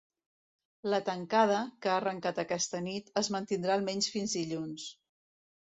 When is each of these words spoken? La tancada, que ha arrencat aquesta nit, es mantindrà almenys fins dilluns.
La 0.93 0.99
tancada, 1.09 1.59
que 1.83 1.91
ha 1.91 1.97
arrencat 2.01 2.41
aquesta 2.45 2.83
nit, 2.87 3.15
es 3.23 3.29
mantindrà 3.37 3.77
almenys 3.81 4.11
fins 4.17 4.35
dilluns. 4.43 4.89